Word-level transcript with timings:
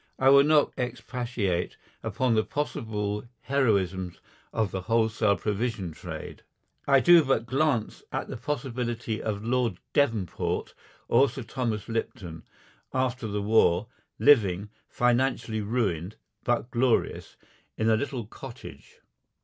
I 0.17 0.29
will 0.29 0.43
not 0.43 0.73
expatiate 0.79 1.77
upon 2.01 2.33
the 2.33 2.43
possible 2.43 3.29
heroisms 3.41 4.19
of 4.51 4.71
the 4.71 4.81
wholesale 4.81 5.37
provision 5.37 5.91
trade. 5.91 6.41
I 6.87 6.99
do 7.01 7.23
but 7.23 7.45
glance 7.45 8.01
at 8.11 8.27
the 8.27 8.35
possibility 8.35 9.21
of 9.21 9.45
Lord 9.45 9.77
Devonport 9.93 10.73
or 11.07 11.29
Sir 11.29 11.43
Thomas 11.43 11.87
Lipton, 11.87 12.41
after 12.91 13.27
the 13.27 13.43
war, 13.43 13.89
living, 14.17 14.71
financially 14.89 15.61
ruined, 15.61 16.15
but 16.43 16.71
glorious, 16.71 17.37
in 17.77 17.87
a 17.87 17.95
little 17.95 18.25
cottage. 18.25 19.01